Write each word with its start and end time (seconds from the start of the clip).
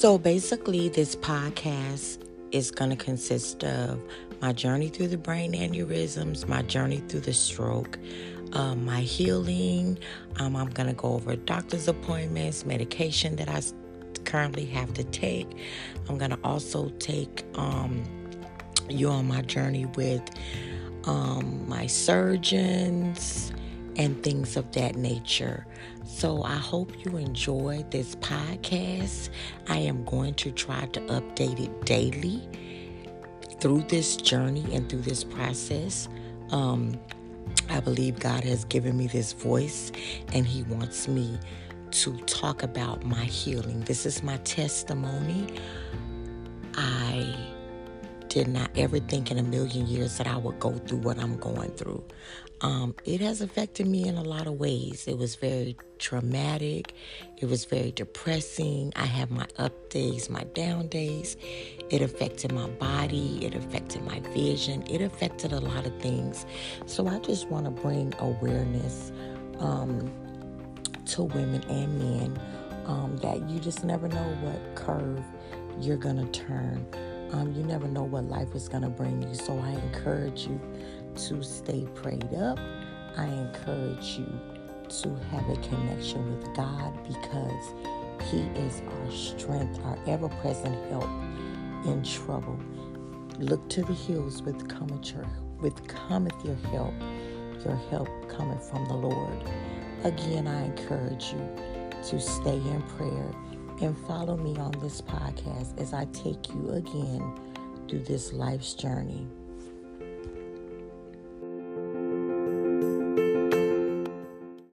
So 0.00 0.16
basically, 0.16 0.88
this 0.88 1.14
podcast 1.14 2.26
is 2.52 2.70
going 2.70 2.88
to 2.88 2.96
consist 2.96 3.62
of 3.64 4.02
my 4.40 4.54
journey 4.54 4.88
through 4.88 5.08
the 5.08 5.18
brain 5.18 5.52
aneurysms, 5.52 6.48
my 6.48 6.62
journey 6.62 7.02
through 7.06 7.20
the 7.20 7.34
stroke, 7.34 7.98
uh, 8.54 8.74
my 8.76 9.02
healing. 9.02 9.98
Um, 10.38 10.56
I'm 10.56 10.70
going 10.70 10.86
to 10.86 10.94
go 10.94 11.08
over 11.08 11.36
doctor's 11.36 11.86
appointments, 11.86 12.64
medication 12.64 13.36
that 13.36 13.50
I 13.50 13.60
currently 14.24 14.64
have 14.64 14.94
to 14.94 15.04
take. 15.04 15.46
I'm 16.08 16.16
going 16.16 16.30
to 16.30 16.38
also 16.44 16.88
take 16.98 17.44
um, 17.56 18.02
you 18.88 19.10
on 19.10 19.28
my 19.28 19.42
journey 19.42 19.84
with 19.84 20.22
um, 21.04 21.68
my 21.68 21.86
surgeons 21.86 23.52
and 24.00 24.22
things 24.22 24.56
of 24.56 24.72
that 24.72 24.96
nature. 24.96 25.66
So 26.06 26.42
I 26.42 26.56
hope 26.56 27.04
you 27.04 27.18
enjoy 27.18 27.84
this 27.90 28.16
podcast. 28.16 29.28
I 29.68 29.76
am 29.76 30.04
going 30.06 30.32
to 30.34 30.50
try 30.50 30.86
to 30.86 31.00
update 31.00 31.60
it 31.60 31.84
daily 31.84 32.48
through 33.60 33.82
this 33.82 34.16
journey 34.16 34.64
and 34.74 34.88
through 34.88 35.02
this 35.02 35.22
process. 35.22 36.08
Um, 36.50 36.98
I 37.68 37.80
believe 37.80 38.18
God 38.18 38.42
has 38.44 38.64
given 38.64 38.96
me 38.96 39.06
this 39.06 39.34
voice 39.34 39.92
and 40.32 40.46
He 40.46 40.62
wants 40.62 41.06
me 41.06 41.38
to 41.90 42.16
talk 42.20 42.62
about 42.62 43.04
my 43.04 43.24
healing. 43.24 43.80
This 43.82 44.06
is 44.06 44.22
my 44.22 44.38
testimony. 44.38 45.58
I 46.74 47.49
did 48.30 48.46
not 48.46 48.70
ever 48.76 49.00
think 49.00 49.32
in 49.32 49.38
a 49.38 49.42
million 49.42 49.88
years 49.88 50.16
that 50.16 50.28
I 50.28 50.36
would 50.36 50.60
go 50.60 50.72
through 50.72 50.98
what 50.98 51.18
I'm 51.18 51.36
going 51.36 51.72
through. 51.72 52.02
Um, 52.60 52.94
it 53.04 53.20
has 53.20 53.40
affected 53.40 53.88
me 53.88 54.06
in 54.06 54.16
a 54.16 54.22
lot 54.22 54.46
of 54.46 54.54
ways. 54.54 55.08
It 55.08 55.18
was 55.18 55.34
very 55.34 55.76
traumatic. 55.98 56.94
It 57.38 57.46
was 57.46 57.64
very 57.64 57.90
depressing. 57.90 58.92
I 58.94 59.06
have 59.06 59.32
my 59.32 59.46
up 59.58 59.90
days, 59.90 60.30
my 60.30 60.44
down 60.54 60.86
days. 60.86 61.36
It 61.90 62.02
affected 62.02 62.52
my 62.52 62.68
body. 62.68 63.44
It 63.44 63.56
affected 63.56 64.04
my 64.04 64.20
vision. 64.32 64.84
It 64.88 65.02
affected 65.02 65.52
a 65.52 65.60
lot 65.60 65.84
of 65.84 66.00
things. 66.00 66.46
So 66.86 67.08
I 67.08 67.18
just 67.18 67.48
want 67.48 67.64
to 67.64 67.72
bring 67.72 68.14
awareness 68.20 69.10
um, 69.58 70.12
to 71.06 71.24
women 71.24 71.64
and 71.64 71.98
men 71.98 72.40
um, 72.86 73.16
that 73.22 73.48
you 73.50 73.58
just 73.58 73.82
never 73.84 74.06
know 74.06 74.38
what 74.42 74.76
curve 74.76 75.24
you're 75.80 75.96
going 75.96 76.16
to 76.16 76.26
turn. 76.40 76.86
Um, 77.32 77.52
you 77.54 77.64
never 77.64 77.88
know 77.88 78.04
what 78.04 78.24
life 78.26 78.54
is 78.54 78.68
going 78.68 78.84
to 78.84 78.90
bring 78.90 79.22
you. 79.22 79.34
So 79.34 79.58
I 79.58 79.70
encourage 79.70 80.46
you 80.46 80.60
to 81.28 81.42
stay 81.42 81.86
prayed 81.94 82.34
up. 82.34 82.58
I 83.18 83.26
encourage 83.26 84.18
you 84.18 84.40
to 85.02 85.16
have 85.32 85.48
a 85.50 85.56
connection 85.56 86.38
with 86.38 86.54
God 86.56 86.94
because 87.06 87.74
He 88.30 88.42
is 88.60 88.82
our 88.88 89.10
strength, 89.12 89.80
our 89.84 89.98
ever 90.06 90.28
present 90.28 90.76
help 90.90 91.10
in 91.86 92.02
trouble. 92.04 92.58
Look 93.38 93.68
to 93.70 93.82
the 93.84 93.94
hills 93.94 94.42
with 94.42 94.68
cometh 94.68 95.12
your, 95.12 95.26
with 95.60 95.86
cometh 95.88 96.44
your 96.44 96.56
help. 96.70 96.94
Your 97.64 97.76
help 97.90 98.08
coming 98.28 98.60
from 98.60 98.86
the 98.86 98.94
Lord. 98.94 99.44
Again, 100.04 100.48
I 100.48 100.64
encourage 100.66 101.32
you 101.32 101.48
to 102.10 102.20
stay 102.20 102.56
in 102.56 102.82
prayer 102.96 103.32
and 103.82 103.96
follow 104.06 104.36
me 104.36 104.56
on 104.58 104.72
this 104.80 105.00
podcast 105.00 105.80
as 105.80 105.92
I 105.94 106.04
take 106.06 106.48
you 106.50 106.70
again 106.70 107.38
through 107.88 108.04
this 108.04 108.32
life's 108.32 108.74
journey. 108.74 109.26